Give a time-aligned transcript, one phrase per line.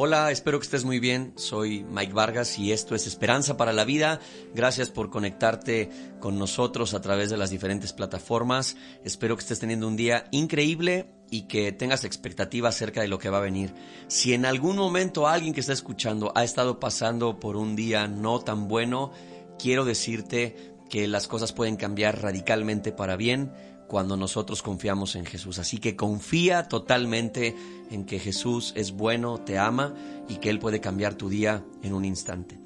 [0.00, 1.32] Hola, espero que estés muy bien.
[1.34, 4.20] Soy Mike Vargas y esto es Esperanza para la Vida.
[4.54, 5.90] Gracias por conectarte
[6.20, 8.76] con nosotros a través de las diferentes plataformas.
[9.02, 13.28] Espero que estés teniendo un día increíble y que tengas expectativa acerca de lo que
[13.28, 13.74] va a venir.
[14.06, 18.38] Si en algún momento alguien que está escuchando ha estado pasando por un día no
[18.38, 19.10] tan bueno,
[19.58, 23.50] quiero decirte que las cosas pueden cambiar radicalmente para bien
[23.88, 25.58] cuando nosotros confiamos en Jesús.
[25.58, 27.56] Así que confía totalmente
[27.90, 29.94] en que Jesús es bueno, te ama
[30.28, 32.58] y que Él puede cambiar tu día en un instante.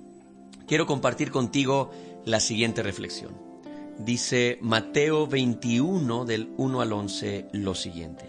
[0.66, 1.90] Quiero compartir contigo
[2.24, 3.32] la siguiente reflexión.
[3.98, 8.24] Dice Mateo 21 del 1 al 11 lo siguiente.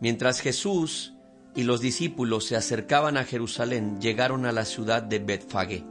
[0.00, 1.14] Mientras Jesús
[1.54, 5.84] y los discípulos se acercaban a Jerusalén, llegaron a la ciudad de Betfagé,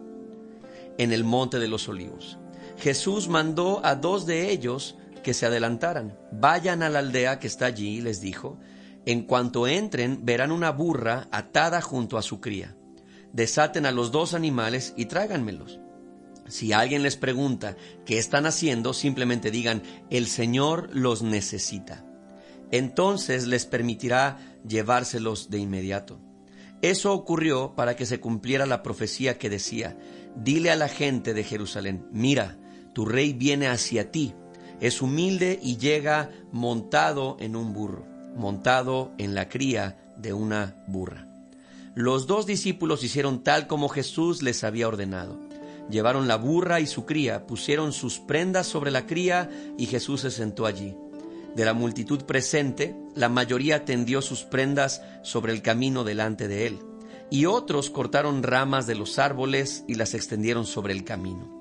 [0.97, 2.37] en el monte de los olivos.
[2.77, 6.17] Jesús mandó a dos de ellos que se adelantaran.
[6.31, 8.59] Vayan a la aldea que está allí, les dijo.
[9.05, 12.75] En cuanto entren, verán una burra atada junto a su cría.
[13.33, 15.79] Desaten a los dos animales y tráiganmelos.
[16.47, 22.05] Si alguien les pregunta qué están haciendo, simplemente digan, el Señor los necesita.
[22.71, 26.19] Entonces les permitirá llevárselos de inmediato.
[26.81, 29.97] Eso ocurrió para que se cumpliera la profecía que decía,
[30.35, 32.57] dile a la gente de Jerusalén, mira,
[32.93, 34.33] tu rey viene hacia ti
[34.81, 41.27] es humilde y llega montado en un burro, montado en la cría de una burra.
[41.95, 45.39] Los dos discípulos hicieron tal como Jesús les había ordenado.
[45.89, 50.31] Llevaron la burra y su cría, pusieron sus prendas sobre la cría y Jesús se
[50.31, 50.95] sentó allí.
[51.55, 56.79] De la multitud presente, la mayoría tendió sus prendas sobre el camino delante de él,
[57.31, 61.59] y otros cortaron ramas de los árboles y las extendieron sobre el camino.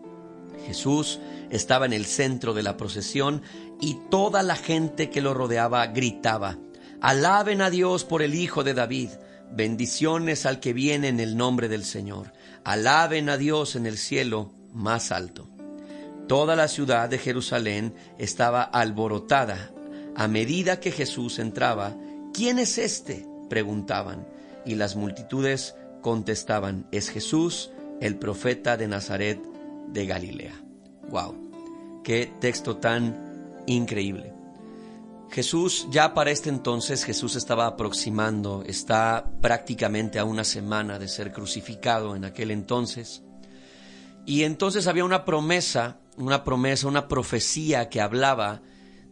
[0.67, 1.19] Jesús
[1.51, 3.43] estaba en el centro de la procesión
[3.81, 6.59] y toda la gente que lo rodeaba gritaba,
[7.01, 9.11] Alaben a Dios por el Hijo de David,
[9.53, 12.33] bendiciones al que viene en el nombre del Señor,
[12.65, 15.49] alaben a Dios en el cielo más alto.
[16.27, 19.71] Toda la ciudad de Jerusalén estaba alborotada.
[20.17, 21.97] A medida que Jesús entraba,
[22.35, 23.25] ¿quién es este?
[23.49, 24.27] preguntaban,
[24.67, 27.71] y las multitudes contestaban, es Jesús,
[28.01, 29.41] el profeta de Nazaret
[29.89, 30.61] de Galilea.
[31.09, 31.48] ¡Wow!
[32.09, 34.33] ¡Qué texto tan increíble!
[35.31, 41.35] Jesús, ya para este entonces, Jesús estaba aproximando, está prácticamente a una semana de ser
[41.35, 43.23] crucificado en aquel entonces.
[44.25, 48.63] Y entonces había una promesa, una promesa, una profecía que hablaba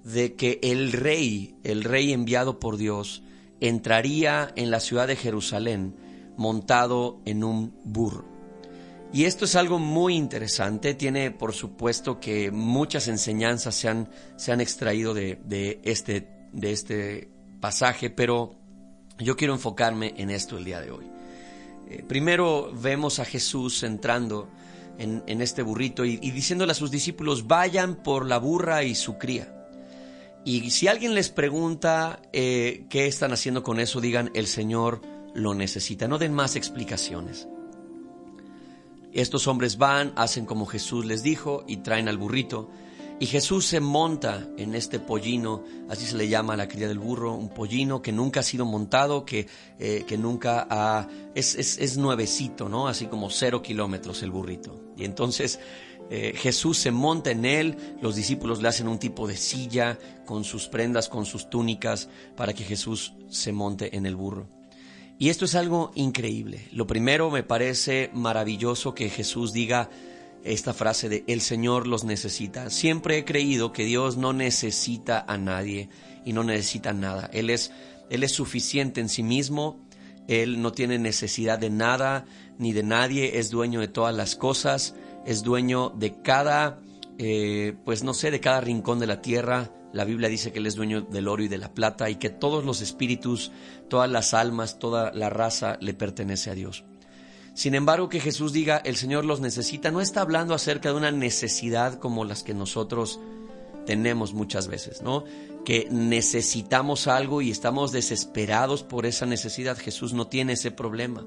[0.02, 3.22] de que el rey, el rey enviado por Dios,
[3.60, 5.96] entraría en la ciudad de Jerusalén
[6.38, 8.35] montado en un burro.
[9.12, 14.52] Y esto es algo muy interesante, tiene por supuesto que muchas enseñanzas se han, se
[14.52, 17.30] han extraído de, este, de este
[17.60, 18.56] pasaje, pero
[19.18, 21.06] yo quiero enfocarme en esto el día de hoy.
[21.88, 24.48] Eh, primero vemos a Jesús entrando
[24.98, 29.52] en, este burrito y, diciéndole a sus discípulos, vayan por la burra y su cría.
[30.44, 35.00] Y si alguien les pregunta eh, qué están haciendo con eso, digan, el Señor
[35.34, 36.08] lo necesita.
[36.08, 37.48] No den más explicaciones.
[39.16, 42.68] Estos hombres van, hacen como Jesús les dijo y traen al burrito.
[43.18, 46.98] Y Jesús se monta en este pollino, así se le llama a la cría del
[46.98, 49.46] burro, un pollino que nunca ha sido montado, que,
[49.78, 51.08] eh, que nunca ha...
[51.34, 52.88] Es, es, nuevecito, ¿no?
[52.88, 54.78] Así como cero kilómetros el burrito.
[54.98, 55.60] Y entonces
[56.10, 60.44] eh, Jesús se monta en él, los discípulos le hacen un tipo de silla con
[60.44, 64.55] sus prendas, con sus túnicas, para que Jesús se monte en el burro.
[65.18, 66.68] Y esto es algo increíble.
[66.72, 69.88] Lo primero me parece maravilloso que Jesús diga
[70.44, 72.70] esta frase de el Señor los necesita.
[72.70, 75.88] Siempre he creído que Dios no necesita a nadie
[76.24, 77.30] y no necesita nada.
[77.32, 77.72] Él es,
[78.10, 79.80] él es suficiente en sí mismo,
[80.28, 82.26] Él no tiene necesidad de nada
[82.58, 84.94] ni de nadie, es dueño de todas las cosas,
[85.24, 86.80] es dueño de cada,
[87.18, 90.66] eh, pues no sé, de cada rincón de la tierra, la Biblia dice que Él
[90.66, 93.52] es dueño del oro y de la plata y que todos los espíritus,
[93.88, 96.84] todas las almas, toda la raza le pertenece a Dios.
[97.54, 101.10] Sin embargo, que Jesús diga el Señor los necesita, no está hablando acerca de una
[101.10, 103.18] necesidad como las que nosotros
[103.86, 105.24] tenemos muchas veces, ¿no?
[105.64, 109.78] Que necesitamos algo y estamos desesperados por esa necesidad.
[109.78, 111.24] Jesús no tiene ese problema.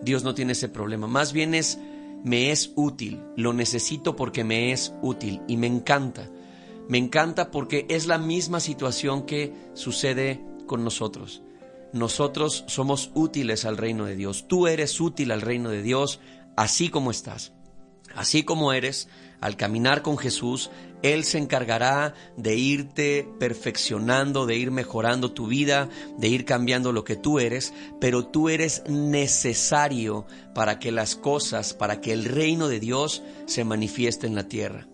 [0.00, 1.06] Dios no tiene ese problema.
[1.06, 1.78] Más bien es,
[2.24, 3.22] me es útil.
[3.36, 6.28] Lo necesito porque me es útil y me encanta.
[6.88, 11.42] Me encanta porque es la misma situación que sucede con nosotros.
[11.92, 14.46] Nosotros somos útiles al reino de Dios.
[14.48, 16.20] Tú eres útil al reino de Dios
[16.56, 17.52] así como estás.
[18.14, 19.08] Así como eres,
[19.40, 20.70] al caminar con Jesús,
[21.02, 25.88] Él se encargará de irte perfeccionando, de ir mejorando tu vida,
[26.18, 31.74] de ir cambiando lo que tú eres, pero tú eres necesario para que las cosas,
[31.74, 34.88] para que el reino de Dios se manifieste en la tierra.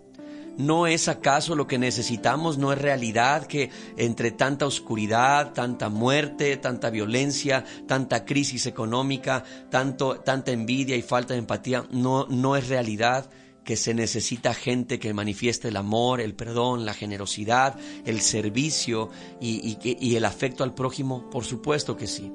[0.56, 2.58] ¿No es acaso lo que necesitamos?
[2.58, 10.20] ¿No es realidad que entre tanta oscuridad, tanta muerte, tanta violencia, tanta crisis económica, tanto,
[10.20, 13.28] tanta envidia y falta de empatía, no, no es realidad
[13.64, 20.14] que se necesita gente que manifieste el amor, el perdón, la generosidad, el servicio y,
[20.16, 21.28] el afecto al prójimo?
[21.30, 22.30] Por supuesto que sí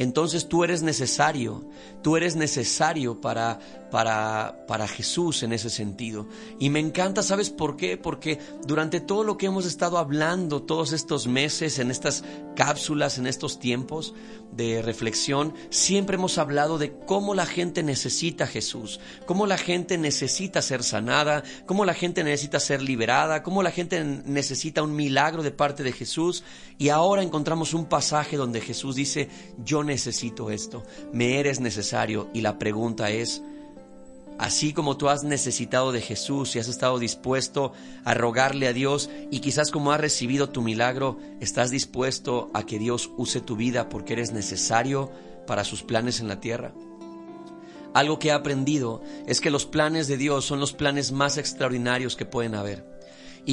[0.00, 1.62] entonces tú eres necesario,
[2.02, 3.58] tú eres necesario para,
[3.90, 6.26] para, para Jesús en ese sentido.
[6.58, 7.96] Y me encanta, ¿sabes por qué?
[7.96, 13.26] Porque durante todo lo que hemos estado hablando todos estos meses, en estas cápsulas, en
[13.26, 14.14] estos tiempos
[14.52, 20.62] de reflexión, siempre hemos hablado de cómo la gente necesita Jesús, cómo la gente necesita
[20.62, 25.50] ser sanada, cómo la gente necesita ser liberada, cómo la gente necesita un milagro de
[25.50, 26.44] parte de Jesús.
[26.78, 29.28] Y ahora encontramos un pasaje donde Jesús dice,
[29.64, 30.82] yo necesito esto,
[31.12, 32.28] me eres necesario.
[32.32, 33.42] Y la pregunta es,
[34.40, 37.72] así como tú has necesitado de Jesús y has estado dispuesto
[38.04, 42.78] a rogarle a Dios y quizás como has recibido tu milagro, estás dispuesto a que
[42.78, 45.12] Dios use tu vida porque eres necesario
[45.46, 46.72] para sus planes en la tierra.
[47.92, 52.16] Algo que he aprendido es que los planes de Dios son los planes más extraordinarios
[52.16, 52.89] que pueden haber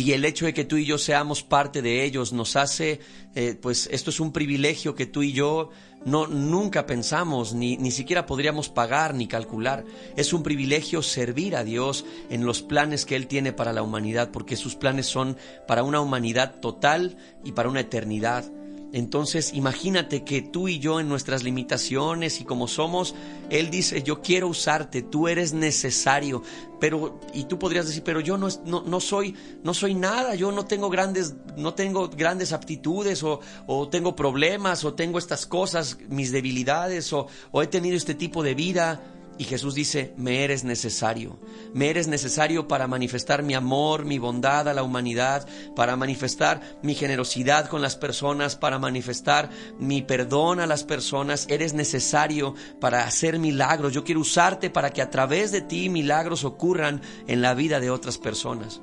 [0.04, 3.00] y el hecho de que tú y yo seamos parte de ellos nos hace,
[3.34, 5.72] eh, pues esto es un privilegio que tú y yo
[6.06, 9.86] no nunca pensamos ni, ni siquiera podríamos pagar ni calcular.
[10.16, 14.30] Es un privilegio servir a Dios en los planes que Él tiene para la humanidad,
[14.32, 15.36] porque sus planes son
[15.68, 18.46] para una humanidad total y para una eternidad.
[18.94, 23.16] Entonces imagínate que tú y yo en nuestras limitaciones y como somos,
[23.50, 26.42] Él dice, yo quiero usarte, tú eres necesario,
[26.80, 30.66] pero, y tú podrías decir, pero yo no, no, soy, no soy nada, yo no
[30.66, 36.32] tengo grandes, no tengo grandes aptitudes o, o tengo problemas o tengo estas cosas, mis
[36.32, 39.17] debilidades o, o he tenido este tipo de vida.
[39.38, 41.38] Y Jesús dice, me eres necesario,
[41.74, 46.96] me eres necesario para manifestar mi amor, mi bondad a la humanidad, para manifestar mi
[46.96, 49.50] generosidad con las personas, para manifestar
[49.80, 53.94] mi perdón a las personas, eres necesario para hacer milagros.
[53.94, 57.92] Yo quiero usarte para que a través de ti milagros ocurran en la vida de
[57.92, 58.82] otras personas.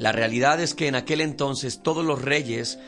[0.00, 2.78] La realidad es que en aquel entonces todos los reyes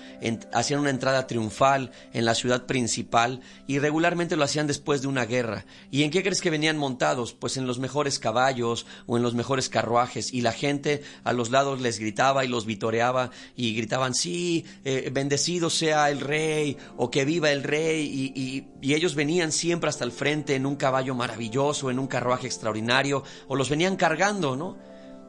[0.55, 5.27] hacían una entrada triunfal en la ciudad principal y regularmente lo hacían después de una
[5.27, 5.67] guerra.
[5.91, 7.35] ¿Y en qué crees que venían montados?
[7.35, 11.51] Pues en los mejores caballos o en los mejores carruajes y la gente a los
[11.51, 17.11] lados les gritaba y los vitoreaba y gritaban, sí, eh, bendecido sea el rey o
[17.11, 21.15] que viva el rey y, y ellos venían siempre hasta el frente en un caballo
[21.15, 24.79] maravilloso, en un carruaje extraordinario o los venían cargando, ¿no?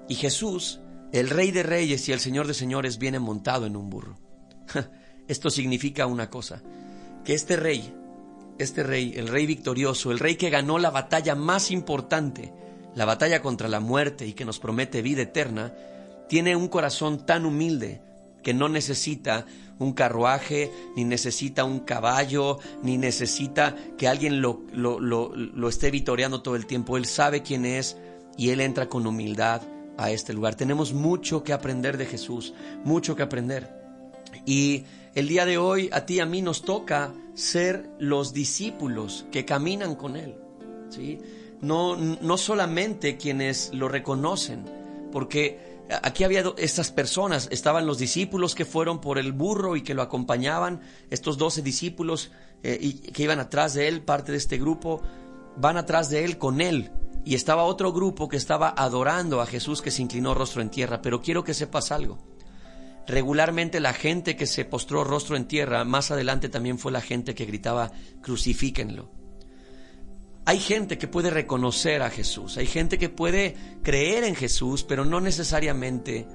[0.08, 0.80] Y Jesús
[1.14, 4.18] el rey de reyes y el señor de señores viene montado en un burro.
[5.28, 6.62] Esto significa una cosa,
[7.24, 7.94] que este rey,
[8.58, 12.52] este rey, el rey victorioso, el rey que ganó la batalla más importante,
[12.96, 15.72] la batalla contra la muerte y que nos promete vida eterna,
[16.28, 18.02] tiene un corazón tan humilde
[18.42, 19.46] que no necesita
[19.78, 26.66] un carruaje, ni necesita un caballo, ni necesita que alguien lo, esté vitoreando todo el
[26.66, 26.98] tiempo.
[26.98, 27.98] Él sabe quién es
[28.36, 29.62] y él entra con humildad
[29.98, 30.56] a este lugar.
[30.56, 32.54] Tenemos mucho que aprender de Jesús,
[32.84, 33.70] mucho que aprender.
[34.46, 34.86] Y
[35.16, 39.46] el día de hoy a ti y a mí nos toca ser los discípulos que
[39.46, 40.36] caminan con Él.
[40.90, 41.20] ¿sí?
[41.62, 44.66] No, no solamente quienes lo reconocen,
[45.12, 49.94] porque aquí había estas personas, estaban los discípulos que fueron por el burro y que
[49.94, 52.32] lo acompañaban, estos doce discípulos
[52.64, 55.02] eh, y que iban atrás de Él, parte de este grupo,
[55.58, 56.92] van atrás de Él con Él
[57.26, 61.02] y estaba otro grupo que estaba adorando a Jesús que se inclinó rostro en tierra.
[61.02, 62.20] Pero quiero que sepas algo.
[63.08, 67.36] Regularmente la gente que se postró rostro en tierra, más adelante también fue la gente
[67.36, 69.10] que gritaba, crucifíquenlo.
[70.46, 75.06] Hay gente que puede reconocer a Jesús, hay gente que puede creer en Jesús, pero
[75.06, 76.28] no necesariamente.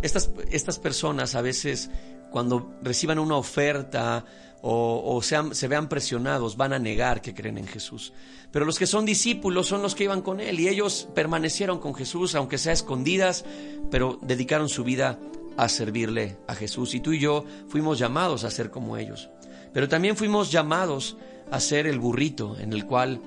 [0.00, 1.90] Estas, estas personas a veces
[2.32, 4.24] cuando reciban una oferta
[4.62, 8.12] o, se vean presionados, van a negar que creen en Jesús.
[8.50, 11.94] Pero los que son discípulos son los que iban con Él y ellos permanecieron con
[11.94, 13.44] Jesús, aunque sea escondidas,
[13.90, 15.18] pero dedicaron su vida
[15.56, 16.94] a servirle a Jesús.
[16.94, 19.30] Y tú y yo fuimos llamados a ser como ellos.
[19.72, 21.16] Pero también fuimos llamados
[21.50, 23.20] a ser el burrito en el cual,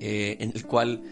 [0.00, 1.02] eh, en el cual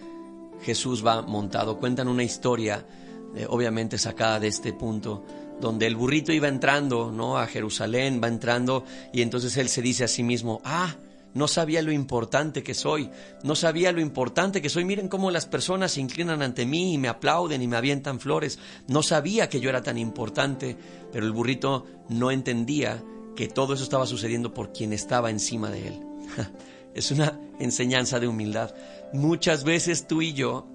[0.62, 1.78] Jesús va montado.
[1.78, 2.86] Cuentan una historia,
[3.34, 5.24] eh, obviamente sacada de este punto,
[5.60, 7.38] donde el burrito iba entrando, ¿no?
[7.38, 10.96] A Jerusalén, va entrando y entonces él se dice a sí mismo, ah,
[11.34, 13.10] no sabía lo importante que soy,
[13.42, 14.84] no sabía lo importante que soy.
[14.84, 18.58] Miren cómo las personas se inclinan ante mí y me aplauden y me avientan flores.
[18.86, 20.76] No sabía que yo era tan importante,
[21.10, 23.02] pero el burrito no entendía
[23.34, 26.00] que todo eso estaba sucediendo por quien estaba encima de él.
[26.94, 28.74] Es una enseñanza de humildad.
[29.14, 30.66] Muchas veces tú y yo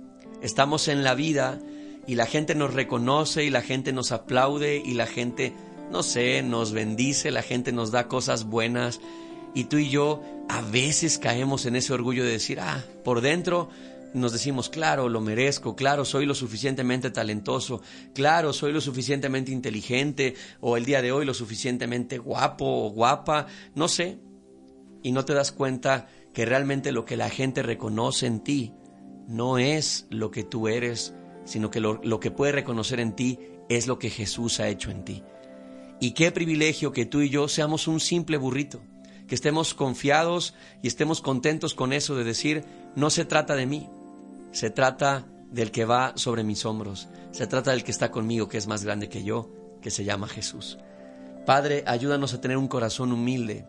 [0.41, 1.60] estamos en la vida
[2.07, 5.53] y la gente nos reconoce y la gente nos aplaude y la gente,
[5.91, 9.01] no sé, nos bendice, la gente nos da cosas buenas.
[9.53, 13.69] Y tú y yo a veces caemos en ese orgullo de decir, ah, por dentro
[14.13, 17.81] nos decimos, claro, lo merezco, claro, soy lo suficientemente talentoso,
[18.13, 23.47] claro, soy lo suficientemente inteligente, o el día de hoy lo suficientemente guapo o guapa,
[23.75, 24.17] no sé,
[25.03, 28.73] y no te das cuenta que realmente lo que la gente reconoce en ti
[29.27, 31.13] no es lo que tú eres,
[31.48, 33.39] sino que lo, lo, que puede reconocer en ti
[33.70, 35.24] es lo que Jesús ha hecho en ti.
[36.00, 38.82] Y qué privilegio que tú y yo seamos un simple burrito,
[39.27, 42.63] que estemos confiados y estemos contentos con eso de decir,
[42.96, 43.89] no se trata de mí,
[44.51, 48.58] se trata del que va sobre mis hombros, se trata del que está conmigo, que
[48.58, 49.50] es más grande que yo,
[49.82, 50.77] que se llama Jesús.
[51.46, 53.66] Padre, ayúdanos a tener un corazón humilde,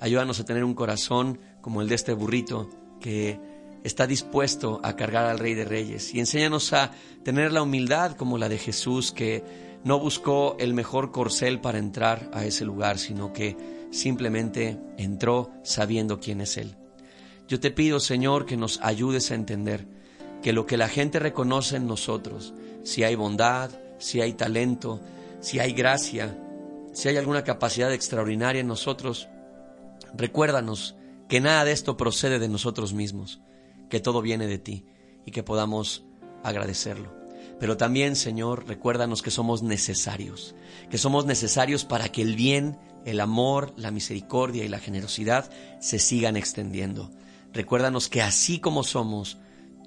[0.00, 2.68] ayúdanos a tener un corazón como el de este burrito,
[3.00, 3.38] que
[3.84, 6.14] está dispuesto a cargar al Rey de Reyes.
[6.14, 9.42] Y enséñanos a tener la humildad como la de Jesús, que
[9.84, 13.56] no buscó el mejor corcel para entrar a ese lugar, sino que
[13.90, 16.76] simplemente entró sabiendo quién es Él.
[17.48, 19.86] Yo te pido, Señor, que nos ayudes a entender
[20.42, 25.00] que lo que la gente reconoce en nosotros, si hay bondad, si hay talento,
[25.40, 26.38] si hay gracia,
[26.92, 29.28] si hay alguna capacidad extraordinaria en nosotros,
[30.14, 30.96] recuérdanos
[31.28, 33.40] que nada de esto procede de nosotros mismos,
[33.90, 34.86] que todo viene de ti
[35.26, 36.04] y que podamos
[36.42, 37.14] agradecerlo.
[37.58, 40.54] Pero también, Señor, recuérdanos que somos necesarios,
[40.88, 45.98] que somos necesarios para que el bien, el amor, la misericordia y la generosidad se
[45.98, 47.10] sigan extendiendo.
[47.52, 49.36] Recuérdanos que así como somos,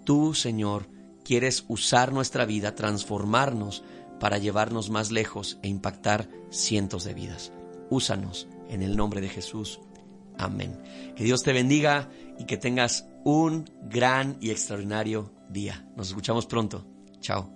[0.05, 0.88] tú, Señor,
[1.24, 3.83] quieres usar nuestra vida, transformarnos
[4.19, 7.51] para llevarnos más lejos e impactar cientos de vidas.
[7.89, 9.79] Úsanos en el nombre de Jesús.
[10.38, 10.78] Amén.
[11.16, 12.10] Que Dios te bendiga
[12.40, 15.88] y que tengas un gran y extraordinario día.
[15.96, 16.86] Nos escuchamos pronto.
[17.20, 17.52] Chao.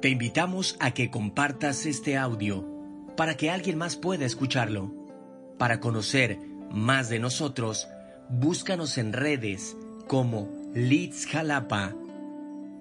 [0.00, 2.64] Te invitamos a que compartas este audio
[3.16, 4.94] para que alguien más pueda escucharlo.
[5.58, 6.38] Para conocer
[6.70, 7.88] más de nosotros,
[8.28, 11.94] búscanos en redes como Leeds Jalapa.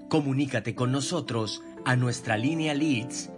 [0.10, 3.31] Comunícate con nosotros a nuestra línea Leeds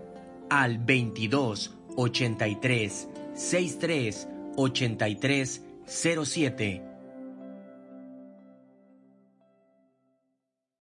[0.49, 3.07] al 22 83
[3.39, 4.27] 63
[4.57, 6.88] 83 07